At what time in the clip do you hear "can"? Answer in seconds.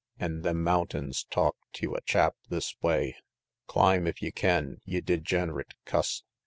4.31-4.77